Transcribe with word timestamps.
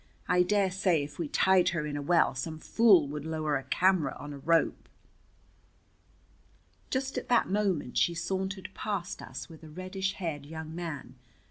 I 0.27 0.41
dare 0.41 0.71
say 0.71 1.03
if 1.03 1.19
we 1.19 1.27
tied 1.27 1.69
her 1.69 1.85
in 1.85 1.95
a 1.95 2.01
well 2.01 2.33
some 2.33 2.57
fool 2.57 3.07
would 3.09 3.23
lower 3.23 3.55
a 3.57 3.63
camera 3.63 4.15
on 4.17 4.33
a 4.33 4.39
rope." 4.39 4.89
Just 6.89 7.19
at 7.19 7.29
that 7.29 7.49
moment 7.51 7.97
she 7.99 8.15
sauntered 8.15 8.69
past 8.73 9.21
us 9.21 9.47
with 9.47 9.61
a 9.63 9.69
reddish 9.69 10.13
haired 10.13 10.47
young 10.47 10.73
man. 10.73 11.17
Mr. 11.19 11.27